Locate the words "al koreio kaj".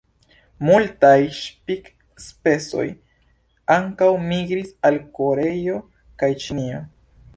4.91-6.33